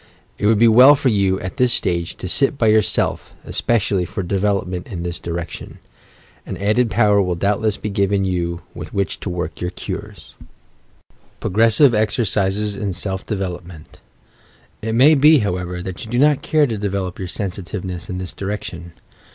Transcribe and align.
It 0.39 0.47
would 0.47 0.57
be 0.57 0.67
well 0.67 0.95
for 0.95 1.09
you, 1.09 1.39
at 1.41 1.57
this 1.57 1.71
stage, 1.73 2.15
to 2.17 2.27
sit 2.27 2.57
by 2.57 2.69
yourself 2.69 3.35
especially 3.43 4.03
for 4.03 4.23
development 4.23 4.87
in 4.87 5.03
this 5.03 5.19
direction; 5.19 5.77
and 6.43 6.57
added 6.59 6.89
power 6.89 7.21
will 7.21 7.35
doubtless 7.35 7.77
be 7.77 7.91
given 7.91 8.25
you 8.25 8.61
with 8.73 8.93
wliieh 8.93 9.19
to 9.19 9.29
work 9.29 9.61
your 9.61 9.69
cures, 9.69 10.33
PROGRESSIVE 11.39 11.93
EXERCISES 11.93 12.75
IN 12.75 12.93
SELF 12.93 13.27
DEVELOPMENT 13.27 13.99
It 14.81 14.95
may 14.95 15.13
be, 15.13 15.37
however, 15.37 15.83
that 15.83 16.03
you 16.03 16.09
do 16.09 16.17
not 16.17 16.41
care 16.41 16.65
to 16.65 16.79
develop 16.79 17.19
your 17.19 17.27
sensitiveness 17.27 18.09
in 18.09 18.17
this 18.17 18.33
direction. 18.33 18.93